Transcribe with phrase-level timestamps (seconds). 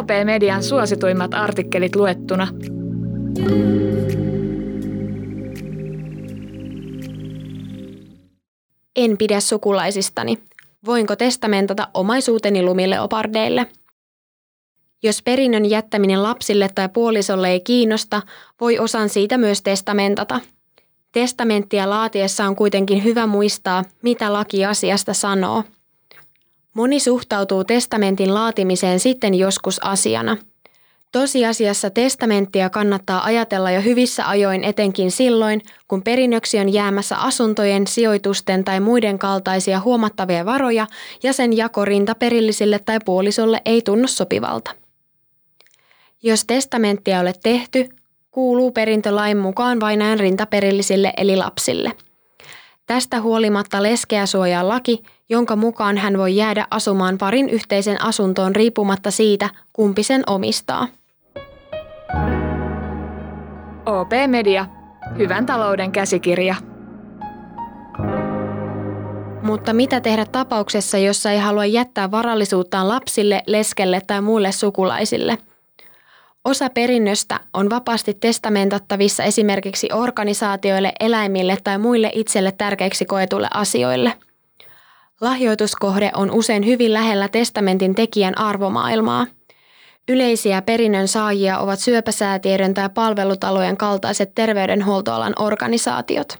[0.00, 2.48] OP-median suosituimmat artikkelit luettuna.
[8.96, 10.38] En pidä sukulaisistani.
[10.86, 13.66] Voinko testamentata omaisuuteni lumileopardeille?
[15.02, 18.22] Jos perinnön jättäminen lapsille tai puolisolle ei kiinnosta,
[18.60, 20.40] voi osan siitä myös testamentata.
[21.12, 25.64] Testamenttia laatiessa on kuitenkin hyvä muistaa, mitä laki asiasta sanoo.
[26.74, 30.36] Moni suhtautuu testamentin laatimiseen sitten joskus asiana.
[31.12, 38.64] Tosiasiassa testamenttia kannattaa ajatella jo hyvissä ajoin etenkin silloin, kun perinnöksi on jäämässä asuntojen, sijoitusten
[38.64, 40.86] tai muiden kaltaisia huomattavia varoja
[41.22, 44.70] ja sen jako rintaperillisille tai puolisolle ei tunnu sopivalta.
[46.22, 47.88] Jos testamenttia ole tehty,
[48.30, 51.92] kuuluu perintölain mukaan vain näin rintaperillisille eli lapsille.
[52.90, 59.10] Tästä huolimatta leskeä suojaa laki, jonka mukaan hän voi jäädä asumaan parin yhteisen asuntoon riippumatta
[59.10, 60.88] siitä, kumpi sen omistaa.
[63.86, 64.66] OP Media.
[65.18, 66.54] Hyvän talouden käsikirja.
[69.42, 75.38] Mutta mitä tehdä tapauksessa, jossa ei halua jättää varallisuuttaan lapsille, leskelle tai muille sukulaisille–
[76.44, 84.12] Osa perinnöstä on vapaasti testamentattavissa esimerkiksi organisaatioille, eläimille tai muille itselle tärkeiksi koetuille asioille.
[85.20, 89.26] Lahjoituskohde on usein hyvin lähellä testamentin tekijän arvomaailmaa.
[90.08, 96.38] Yleisiä perinnön saajia ovat syöpäsäätiöiden tai palvelutalojen kaltaiset terveydenhuoltoalan organisaatiot.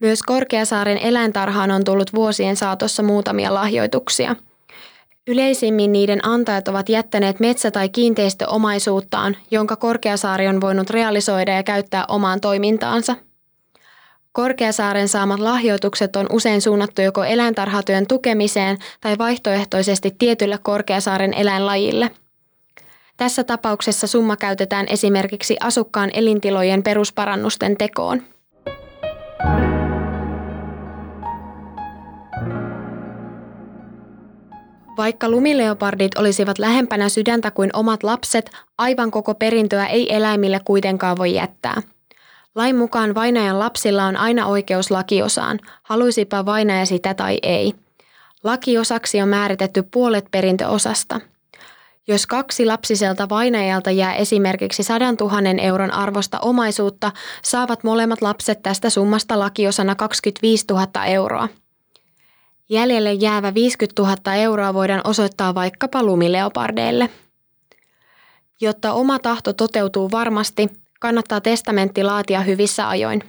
[0.00, 4.36] Myös Korkeasaaren eläintarhaan on tullut vuosien saatossa muutamia lahjoituksia–
[5.28, 12.04] Yleisimmin niiden antajat ovat jättäneet metsä- tai kiinteistöomaisuuttaan, jonka Korkeasaari on voinut realisoida ja käyttää
[12.08, 13.16] omaan toimintaansa.
[14.32, 22.10] Korkeasaaren saamat lahjoitukset on usein suunnattu joko eläintarhatyön tukemiseen tai vaihtoehtoisesti tietylle Korkeasaaren eläinlajille.
[23.16, 28.22] Tässä tapauksessa summa käytetään esimerkiksi asukkaan elintilojen perusparannusten tekoon.
[34.96, 41.34] Vaikka lumileopardit olisivat lähempänä sydäntä kuin omat lapset, aivan koko perintöä ei eläimille kuitenkaan voi
[41.34, 41.82] jättää.
[42.54, 47.74] Lain mukaan vainajan lapsilla on aina oikeus lakiosaan, haluisipa vainaja sitä tai ei.
[48.44, 51.20] Lakiosaksi on määritetty puolet perintöosasta.
[52.08, 58.90] Jos kaksi lapsiselta vainajalta jää esimerkiksi 100 000 euron arvosta omaisuutta, saavat molemmat lapset tästä
[58.90, 61.48] summasta lakiosana 25 000 euroa.
[62.68, 67.10] Jäljelle jäävä 50 000 euroa voidaan osoittaa vaikkapa lumileopardeille.
[68.60, 70.68] Jotta oma tahto toteutuu varmasti,
[71.00, 73.22] kannattaa testamentti laatia hyvissä ajoin.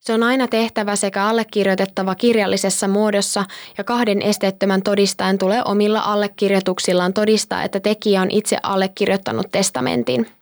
[0.00, 3.44] Se on aina tehtävä sekä allekirjoitettava kirjallisessa muodossa
[3.78, 10.35] ja kahden esteettömän todistajan tulee omilla allekirjoituksillaan todistaa, että tekijä on itse allekirjoittanut testamentin.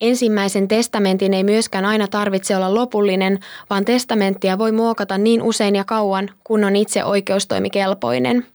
[0.00, 3.38] Ensimmäisen testamentin ei myöskään aina tarvitse olla lopullinen,
[3.70, 8.46] vaan testamenttia voi muokata niin usein ja kauan, kun on itse oikeustoimikelpoinen.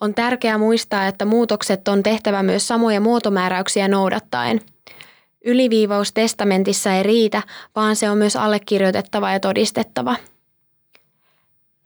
[0.00, 4.60] On tärkeää muistaa, että muutokset on tehtävä myös samoja muotomääräyksiä noudattaen.
[5.44, 7.42] Yliviivaus testamentissa ei riitä,
[7.76, 10.16] vaan se on myös allekirjoitettava ja todistettava.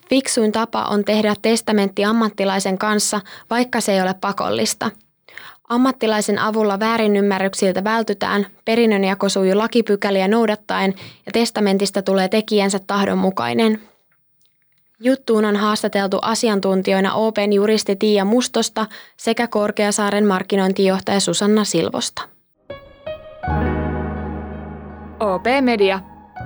[0.09, 4.91] Fiksuin tapa on tehdä testamentti ammattilaisen kanssa, vaikka se ei ole pakollista–
[5.71, 10.93] Ammattilaisen avulla väärinymmärryksiltä vältytään, perinnönjako sujuu lakipykäliä noudattaen
[11.25, 13.81] ja testamentista tulee tekijänsä tahdon mukainen.
[14.99, 18.85] Juttuun on haastateltu asiantuntijoina Open juristi Tiia Mustosta
[19.17, 22.21] sekä Korkeasaaren markkinointijohtaja Susanna Silvosta.
[25.19, 25.99] OP Media.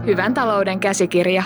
[0.06, 1.44] Hyvän talouden käsikirja.